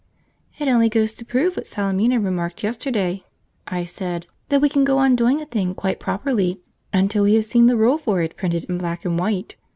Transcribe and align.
"It 0.57 0.67
only 0.67 0.89
goes 0.89 1.13
to 1.13 1.23
prove 1.23 1.55
what 1.55 1.67
Salemina 1.67 2.19
remarked 2.19 2.63
yesterday," 2.63 3.23
I 3.67 3.85
said: 3.85 4.25
"that 4.49 4.59
we 4.59 4.67
can 4.67 4.83
go 4.83 4.97
on 4.97 5.15
doing 5.15 5.39
a 5.43 5.45
thing 5.45 5.75
quite 5.75 5.99
properly 5.99 6.59
until 6.91 7.21
we 7.21 7.35
have 7.35 7.45
seen 7.45 7.67
the 7.67 7.77
rule 7.77 7.99
for 7.99 8.19
it 8.19 8.35
printed 8.35 8.63
in 8.63 8.79
black 8.79 9.05
and 9.05 9.19
white. 9.19 9.57